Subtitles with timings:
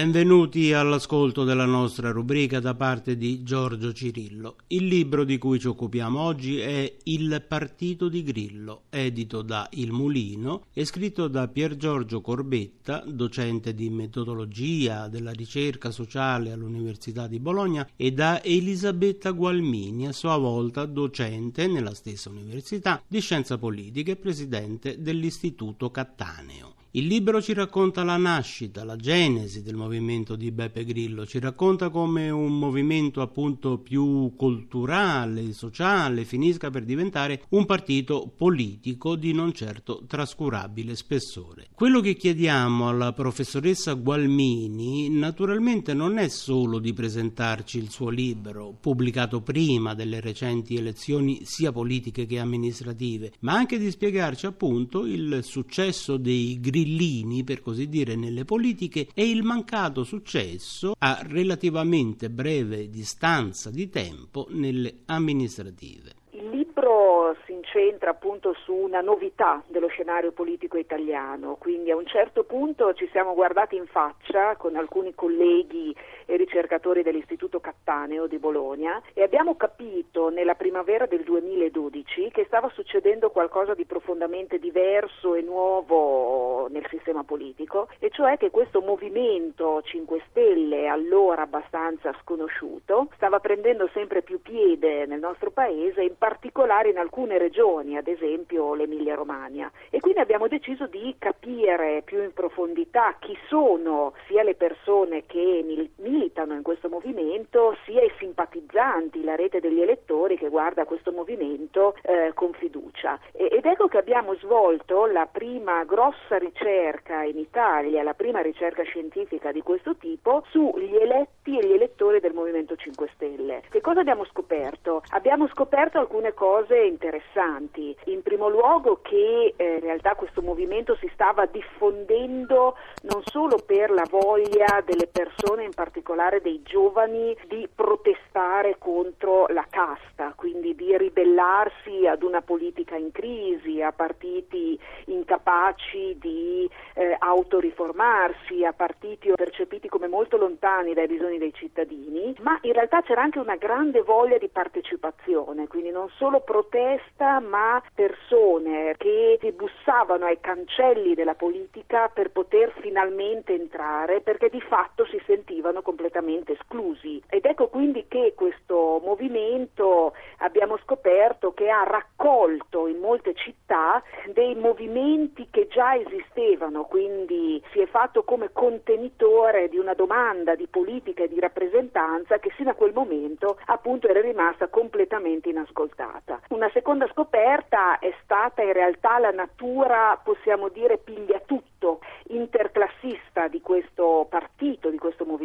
[0.00, 4.56] Benvenuti all'ascolto della nostra rubrica da parte di Giorgio Cirillo.
[4.68, 9.92] Il libro di cui ci occupiamo oggi è Il partito di Grillo, edito da Il
[9.92, 17.38] Mulino e scritto da Pier Giorgio Corbetta, docente di metodologia della ricerca sociale all'Università di
[17.38, 24.12] Bologna, e da Elisabetta Gualmini, a sua volta docente nella stessa università di scienza politica
[24.12, 26.79] e presidente dell'Istituto Cattaneo.
[26.92, 31.88] Il libro ci racconta la nascita, la genesi del movimento di Beppe Grillo, ci racconta
[31.88, 39.52] come un movimento appunto più culturale, sociale, finisca per diventare un partito politico di non
[39.52, 41.68] certo trascurabile spessore.
[41.72, 48.76] Quello che chiediamo alla professoressa Gualmini naturalmente non è solo di presentarci il suo libro,
[48.80, 55.38] pubblicato prima delle recenti elezioni sia politiche che amministrative, ma anche di spiegarci appunto il
[55.44, 62.30] successo dei Grillo grillini, per così dire, nelle politiche e il mancato successo a relativamente
[62.30, 66.12] breve distanza di tempo nelle amministrative.
[66.30, 72.06] Il libro si incentra appunto su una novità dello scenario politico italiano, quindi a un
[72.06, 75.94] certo punto ci siamo guardati in faccia con alcuni colleghi
[76.30, 82.70] e ricercatori dell'Istituto Cattaneo di Bologna e abbiamo capito nella primavera del 2012 che stava
[82.72, 89.82] succedendo qualcosa di profondamente diverso e nuovo nel sistema politico e cioè che questo movimento
[89.82, 96.90] 5 Stelle, allora abbastanza sconosciuto, stava prendendo sempre più piede nel nostro paese, in particolare
[96.90, 99.70] in alcune regioni, ad esempio l'Emilia Romagna.
[99.90, 105.64] E quindi abbiamo deciso di capire più in profondità chi sono sia le persone che
[105.96, 111.12] militano militano in questo movimento sia i simpatizzanti, la rete degli elettori che guarda questo
[111.12, 113.18] movimento eh, con fiducia.
[113.32, 118.82] E, ed ecco che abbiamo svolto la prima grossa ricerca in Italia, la prima ricerca
[118.82, 123.62] scientifica di questo tipo sugli eletti e gli elettori del Movimento 5 Stelle.
[123.70, 125.02] Che cosa abbiamo scoperto?
[125.10, 127.96] Abbiamo scoperto alcune cose interessanti.
[128.04, 133.90] In primo luogo che eh, in realtà questo movimento si stava diffondendo non solo per
[133.90, 140.74] la voglia delle persone in particolare particolare dei giovani di protestare contro la casta, quindi
[140.74, 149.30] di ribellarsi ad una politica in crisi, a partiti incapaci di eh, autoriformarsi, a partiti
[149.36, 154.02] percepiti come molto lontani dai bisogni dei cittadini, ma in realtà c'era anche una grande
[154.02, 161.34] voglia di partecipazione, quindi non solo protesta, ma persone che si bussavano ai cancelli della
[161.34, 167.22] politica per poter finalmente entrare, perché di fatto si sentivano completamente completamente esclusi.
[167.28, 174.02] Ed ecco quindi che questo movimento abbiamo scoperto che ha raccolto in molte città
[174.32, 180.66] dei movimenti che già esistevano, quindi si è fatto come contenitore di una domanda di
[180.66, 186.40] politica e di rappresentanza che sino a quel momento appunto era rimasta completamente inascoltata.
[186.48, 193.60] Una seconda scoperta è stata in realtà la natura, possiamo dire, piglia tutto, interclassista di
[193.60, 195.39] questo partito, di questo movimento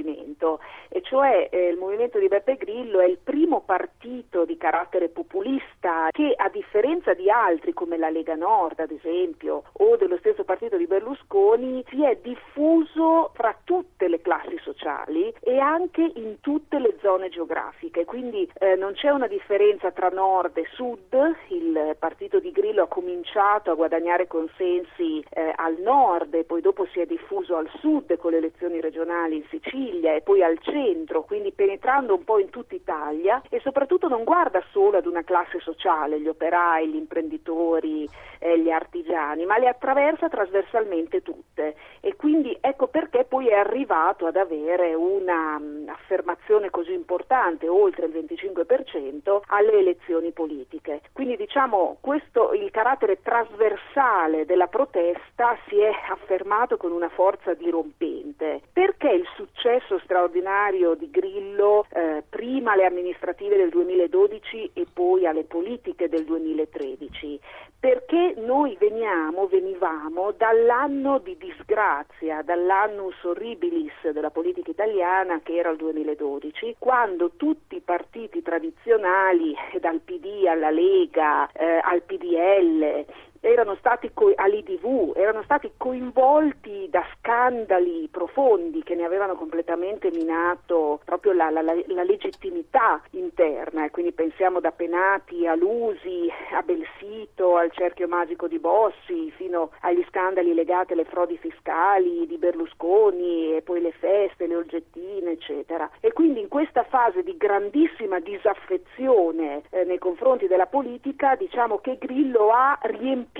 [1.05, 6.33] cioè eh, il movimento di Beppe Grillo è il primo partito di carattere populista che
[6.35, 10.85] a differenza di altri come la Lega Nord ad esempio o dello stesso partito di
[10.85, 17.29] Berlusconi si è diffuso fra tutte le classi sociali e anche in tutte le zone
[17.29, 22.83] geografiche, quindi eh, non c'è una differenza tra nord e sud, il partito di Grillo
[22.83, 27.69] ha cominciato a guadagnare consensi eh, al nord e poi dopo si è diffuso al
[27.79, 32.39] sud con le elezioni regionali in Sicilia e poi al centro, quindi penetrando un po'
[32.39, 36.95] in tutta Italia e soprattutto non guarda solo ad una classe sociale, gli operai, gli
[36.95, 38.07] imprenditori,
[38.39, 44.27] eh, gli artigiani, ma le attraversa trasversalmente tutte e quindi ecco perché poi è arrivato
[44.27, 51.01] ad avere un'affermazione mm, così importante, oltre il 25%, alle elezioni politiche.
[51.11, 58.61] Quindi diciamo questo, il carattere trasversale della protesta si è affermato con una forza dirompente.
[58.71, 65.43] Perché il successo straordinario di Grillo eh, prima alle amministrative del 2012 e poi alle
[65.43, 67.39] politiche del 2013,
[67.79, 75.77] perché noi veniamo, venivamo dall'anno di disgrazia, dall'annus horribilis della politica italiana che era il
[75.77, 83.05] 2012, quando tutti i partiti tradizionali, dal PD alla Lega, eh, al PDL,
[83.45, 90.99] erano stati co- all'IDV, erano stati coinvolti da scandali profondi che ne avevano completamente minato
[91.05, 97.55] proprio la, la, la legittimità interna, e quindi pensiamo da Penati a Lusi, a Belsito,
[97.57, 103.61] al cerchio magico di Bossi, fino agli scandali legati alle frodi fiscali di Berlusconi e
[103.61, 105.89] poi le feste, le oggettine, eccetera.
[105.99, 111.97] E quindi in questa fase di grandissima disaffezione eh, nei confronti della politica, diciamo che
[111.99, 113.33] Grillo ha riempito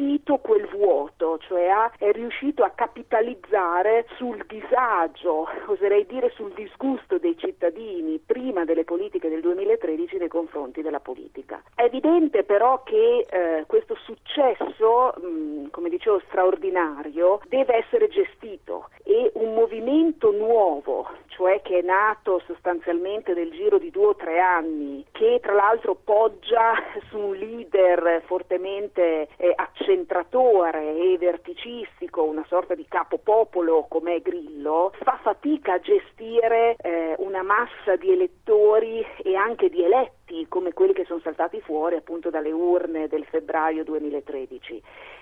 [0.46, 7.36] quel vuoto, cioè ha, è riuscito a capitalizzare sul disagio, oserei dire sul disgusto dei
[7.36, 11.64] cittadini prima delle politiche del 2013 nei confronti della politica.
[11.74, 19.32] È evidente però che eh, questo successo, mh, come dicevo, straordinario, deve essere gestito e
[19.36, 25.06] un movimento nuovo, cioè che è nato sostanzialmente nel giro di due o tre anni,
[25.12, 26.74] che tra l'altro poggia
[27.10, 29.54] su un leader fortemente eh,
[29.86, 37.44] accentratore e verticistico, una sorta di capopopolo come Grillo, fa fatica a gestire eh, una
[37.44, 42.52] massa di elettori e anche di eletti come quelli che sono saltati fuori appunto dalle
[42.52, 44.82] urne del febbraio 2013.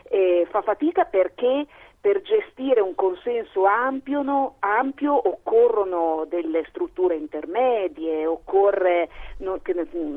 [0.10, 1.65] Eh, fa fatica perché
[2.00, 9.07] per gestire un consenso ampio, no, ampio, occorrono delle strutture intermedie, occorre,
[9.43, 9.59] non,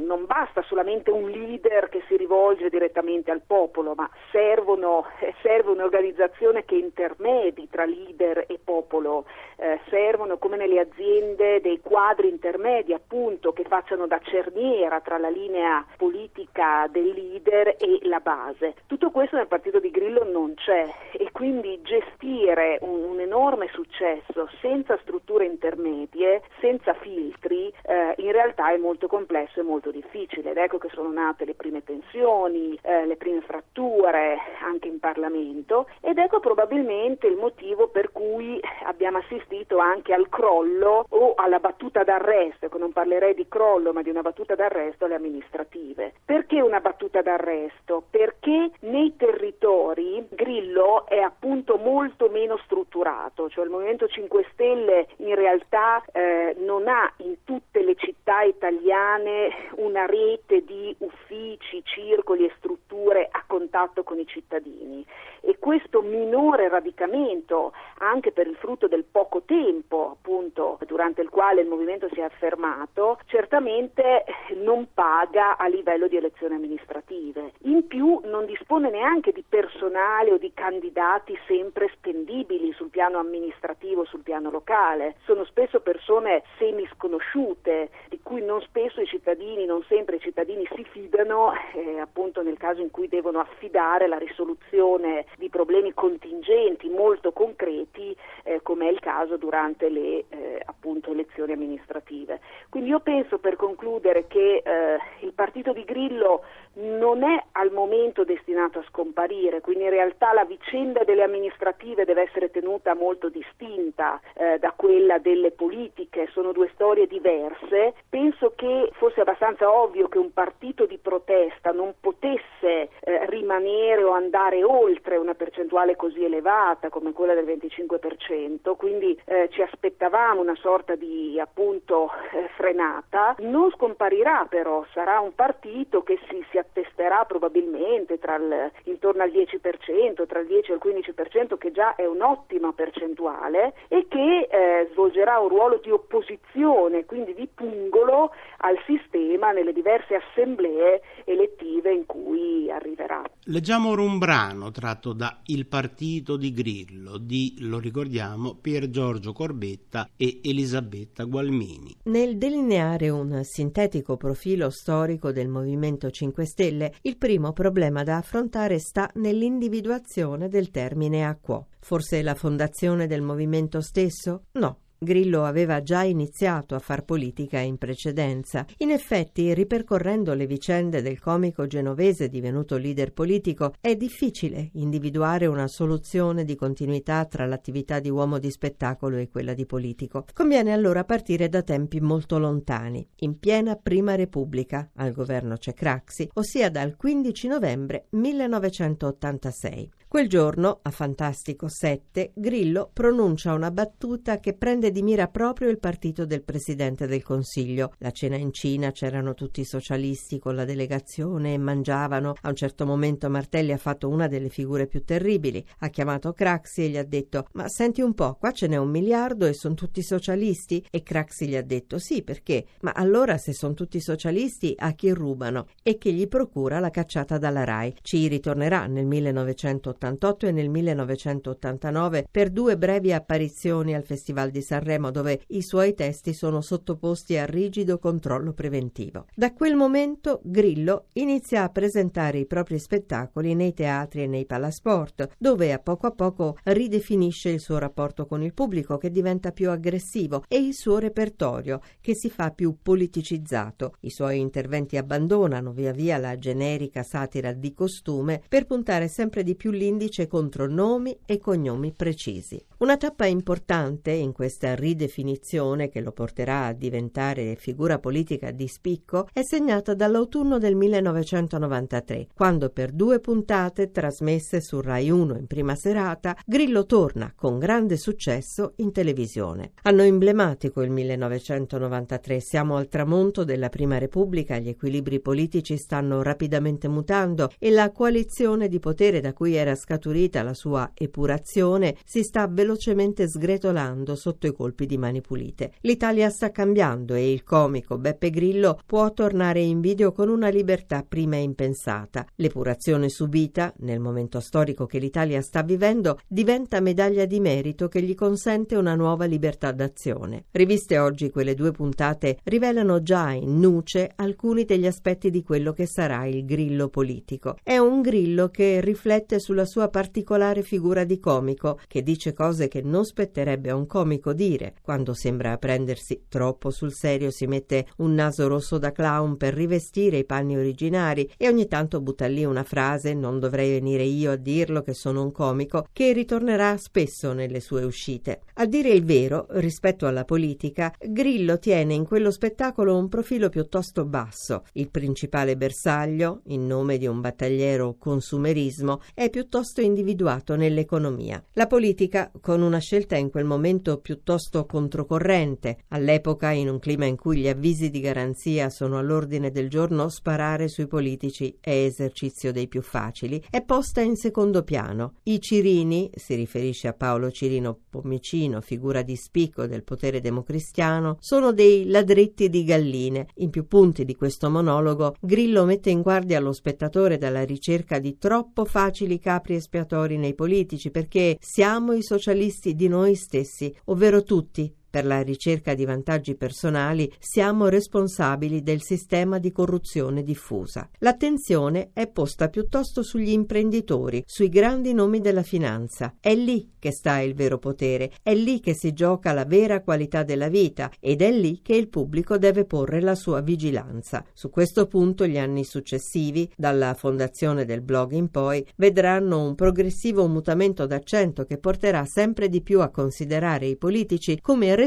[0.07, 5.73] non, basta solamente un leader che si rivolge direttamente al popolo, ma servono, eh, serve
[5.73, 9.27] un'organizzazione che intermedi tra leader e popolo,
[9.57, 15.29] eh, servono come nelle aziende dei quadri intermedi appunto che facciano da cerniera tra la
[15.29, 18.75] linea politica del leader e la base.
[18.87, 24.49] Tutto questo nel partito di Grillo non c'è e quindi gestire un, un, enorme successo
[24.61, 30.51] senza strutture intermedie, senza filtri, eh, in realtà è molto complesso e molto difficile.
[30.51, 35.87] Ed ecco che sono nate le prime tensioni, eh, le prime fratture anche in Parlamento
[36.01, 42.03] ed ecco probabilmente il motivo per cui abbiamo assistito anche al crollo o alla battuta
[42.03, 46.15] d'arresto, ecco non parlerei di crollo ma di una battuta d'arresto alle amministrative.
[46.25, 48.03] Perché una battuta d'arresto?
[48.11, 55.35] Perché nei territori Grillo è appunto molto meno strutturato, cioè il Movimento 5 Stelle in
[55.37, 62.53] realtà eh, non ha in tutte le città italiane una rete di uffici, circoli e
[62.59, 63.45] strutture a
[63.77, 65.05] contatto con i cittadini
[65.43, 71.61] e questo minore radicamento, anche per il frutto del poco tempo appunto durante il quale
[71.61, 74.25] il movimento si è affermato, certamente
[74.57, 77.53] non paga a livello di elezioni amministrative.
[77.63, 84.05] In più non dispone neanche di personale o di candidati sempre spendibili sul piano amministrativo,
[84.05, 85.17] sul piano locale.
[85.25, 90.85] Sono spesso persone semisconosciute, di cui non spesso i cittadini, non sempre i cittadini si
[90.85, 97.33] fidano, eh, appunto nel caso in cui devono affidare la risoluzione di problemi contingenti molto
[97.33, 102.41] concreti eh, come è il caso durante le eh, appunto, elezioni amministrative.
[102.69, 106.43] Quindi io penso per concludere che eh, il partito di Grillo
[106.75, 112.23] non è al momento destinato a scomparire, quindi in realtà la vicenda delle amministrative deve
[112.23, 117.95] essere tenuta molto distinta eh, da quella delle politiche, sono due storie diverse.
[118.09, 124.11] Penso che fosse abbastanza ovvio che un partito di protesta non potesse eh, rimanere o
[124.11, 130.57] andare oltre una percentuale così elevata come quella del 25%, quindi eh, ci aspettavamo una
[130.57, 133.37] sorta di appunto eh, frenata.
[133.39, 140.27] Non scomparirà però, sarà un partito che si, si attesterà probabilmente il, intorno al 10%,
[140.27, 145.39] tra il 10 e il 15%, che già è un'ottima percentuale, e che eh, svolgerà
[145.39, 152.56] un ruolo di opposizione, quindi di pungolo al sistema nelle diverse assemblee elettive in cui
[152.71, 153.23] arriverà.
[153.45, 159.33] Leggiamo ora un brano tratto da Il partito di Grillo di, lo ricordiamo, Pier Giorgio
[159.33, 161.97] Corbetta e Elisabetta Gualmini.
[162.05, 168.79] Nel delineare un sintetico profilo storico del Movimento 5 Stelle, il primo problema da affrontare
[168.79, 171.69] sta nell'individuazione del termine a quo.
[171.81, 174.47] Forse la fondazione del movimento stesso?
[174.53, 178.65] No, Grillo aveva già iniziato a far politica in precedenza.
[178.79, 185.69] In effetti, ripercorrendo le vicende del comico genovese divenuto leader politico, è difficile individuare una
[185.69, 190.25] soluzione di continuità tra l'attività di uomo di spettacolo e quella di politico.
[190.33, 196.71] Conviene allora partire da tempi molto lontani, in piena Prima Repubblica, al governo Cecraxi, ossia
[196.71, 199.91] dal 15 novembre 1986.
[200.09, 205.79] Quel giorno, a Fantastico 7, Grillo pronuncia una battuta che prende di mira proprio il
[205.79, 207.93] partito del Presidente del Consiglio.
[207.99, 212.33] La cena in Cina c'erano tutti i socialisti con la delegazione e mangiavano.
[212.41, 215.63] A un certo momento Martelli ha fatto una delle figure più terribili.
[215.81, 218.89] Ha chiamato Craxi e gli ha detto ma senti un po', qua ce n'è un
[218.89, 220.83] miliardo e sono tutti socialisti?
[220.91, 222.65] E Craxi gli ha detto sì, perché?
[222.81, 225.67] Ma allora se sono tutti socialisti a chi rubano?
[225.83, 227.97] E che gli procura la cacciata dalla RAI.
[228.01, 235.11] Ci ritornerà nel 1988 e nel 1989 per due brevi apparizioni al Festival di Sanremo
[235.11, 239.27] dove i suoi testi sono sottoposti a rigido controllo preventivo.
[239.35, 245.29] Da quel momento Grillo inizia a presentare i propri spettacoli nei teatri e nei palasport,
[245.39, 249.71] dove a poco a poco ridefinisce il suo rapporto con il pubblico che diventa più
[249.71, 253.95] aggressivo e il suo repertorio che si fa più politicizzato.
[254.01, 259.55] I suoi interventi abbandonano via via la generica satira di costume per puntare sempre di
[259.57, 262.63] più l'indice contro nomi e cognomi precisi.
[262.79, 269.29] Una tappa importante in questa ridefinizione che lo porterà a diventare figura politica di spicco
[269.33, 275.75] è segnata dall'autunno del 1993, quando per due puntate trasmesse su Rai 1 in prima
[275.75, 279.73] serata, Grillo torna con grande successo in televisione.
[279.83, 286.89] Anno emblematico il 1993, siamo al tramonto della Prima Repubblica, gli equilibri politici stanno rapidamente
[286.89, 292.47] mutando e la coalizione di potere da cui era scaturita la sua epurazione si sta
[292.49, 295.75] velocemente sgretolando sotto i colpi di mani pulite.
[295.83, 301.05] L'Italia sta cambiando e il comico Beppe Grillo può tornare in video con una libertà
[301.07, 302.27] prima impensata.
[302.37, 308.15] L'epurazione subita, nel momento storico che l'Italia sta vivendo, diventa medaglia di merito che gli
[308.15, 310.47] consente una nuova libertà d'azione.
[310.51, 315.87] Riviste oggi quelle due puntate rivelano già in nuce alcuni degli aspetti di quello che
[315.87, 317.57] sarà il grillo politico.
[317.63, 322.81] È un grillo che riflette sulla sua particolare figura di comico, che dice cose che
[322.81, 324.75] non spetterebbe a un comico dire.
[324.83, 330.19] Quando sembra prendersi troppo sul serio si mette un naso rosso da clown per rivestire
[330.19, 334.37] i panni originari e ogni tanto butta lì una frase non dovrei venire io a
[334.37, 338.43] dirlo che sono un comico che ritornerà spesso nelle sue uscite.
[338.55, 344.05] A dire il vero, rispetto alla politica, Grillo tiene in quello spettacolo un profilo piuttosto
[344.05, 344.65] basso.
[344.73, 351.43] Il principale bersaglio, in nome di un battagliero consumerismo, è piuttosto individuato nell'economia.
[351.55, 354.36] La politica con una scelta in quel momento piuttosto
[354.67, 355.79] controcorrente.
[355.89, 360.69] All'epoca, in un clima in cui gli avvisi di garanzia sono all'ordine del giorno, sparare
[360.69, 365.15] sui politici è esercizio dei più facili, è posta in secondo piano.
[365.25, 371.53] I Cirini, si riferisce a Paolo Cirino Pomicino, figura di spicco del potere democristiano, sono
[371.53, 373.29] dei ladretti di galline.
[373.37, 378.19] In più punti di questo monologo, Grillo mette in guardia lo spettatore dalla ricerca di
[378.19, 384.71] troppo facili capri espiatori nei politici, perché siamo i socialisti di noi stessi, ovvero tutti,
[384.97, 390.89] per la ricerca di vantaggi personali siamo responsabili del sistema di corruzione diffusa.
[391.01, 396.15] L'attenzione è posta piuttosto sugli imprenditori, sui grandi nomi della finanza.
[396.19, 400.23] È lì che sta il vero potere, è lì che si gioca la vera qualità
[400.23, 404.25] della vita ed è lì che il pubblico deve porre la sua vigilanza.
[404.33, 410.27] Su questo punto gli anni successivi, dalla fondazione del blog in poi, vedranno un progressivo
[410.27, 414.85] mutamento d'accento che porterà sempre di più a considerare i politici come responsabili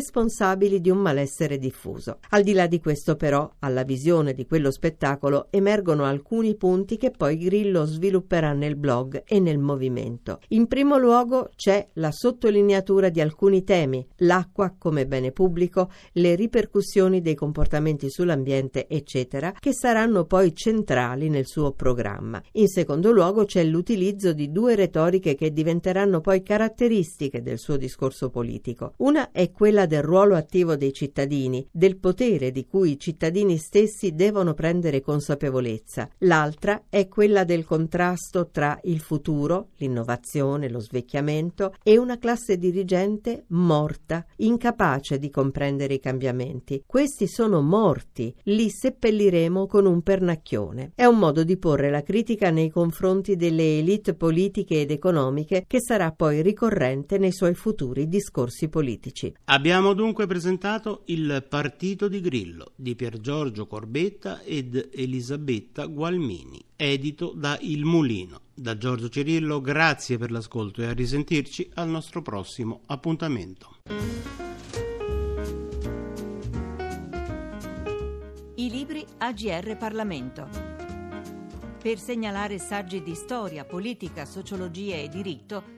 [0.80, 2.20] di un malessere diffuso.
[2.30, 7.12] Al di là di questo, però, alla visione di quello spettacolo emergono alcuni punti che
[7.12, 10.40] poi Grillo svilupperà nel blog e nel movimento.
[10.50, 17.22] In primo luogo c'è la sottolineatura di alcuni temi, l'acqua come bene pubblico, le ripercussioni
[17.22, 22.42] dei comportamenti sull'ambiente, eccetera, che saranno poi centrali nel suo programma.
[22.54, 28.30] In secondo luogo c'è l'utilizzo di due retoriche che diventeranno poi caratteristiche del suo discorso
[28.30, 28.94] politico.
[28.98, 34.14] Una è quella del ruolo attivo dei cittadini, del potere di cui i cittadini stessi
[34.14, 36.08] devono prendere consapevolezza.
[36.20, 43.46] L'altra è quella del contrasto tra il futuro, l'innovazione, lo svecchiamento e una classe dirigente
[43.48, 46.84] morta, incapace di comprendere i cambiamenti.
[46.86, 50.92] Questi sono morti, li seppelliremo con un pernacchione.
[50.94, 55.82] È un modo di porre la critica nei confronti delle elite politiche ed economiche che
[55.82, 59.34] sarà poi ricorrente nei suoi futuri discorsi politici.
[59.46, 66.60] Abbiamo Abbiamo dunque presentato Il partito di Grillo di Pier Giorgio Corbetta ed Elisabetta Gualmini,
[66.76, 68.42] edito da Il Mulino.
[68.52, 73.76] Da Giorgio Cirillo, grazie per l'ascolto e a risentirci al nostro prossimo appuntamento.
[78.56, 80.50] I libri AGR Parlamento.
[81.80, 85.78] Per segnalare saggi di storia, politica, sociologia e diritto